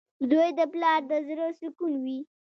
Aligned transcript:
•زوی 0.29 0.49
د 0.59 0.61
پلار 0.73 1.01
د 1.09 1.11
زړۀ 1.27 1.47
سکون 1.59 1.93
وي. 2.03 2.19